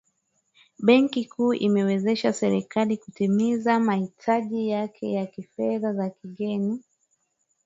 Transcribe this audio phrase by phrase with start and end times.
[0.79, 6.83] benki kuu inaiwezesha serikali kutimiza mahitaji yake ya fedha za kigeni